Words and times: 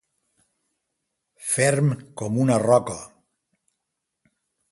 Ferm 1.49 1.91
com 2.23 2.41
una 2.45 2.59
roca. 2.65 2.97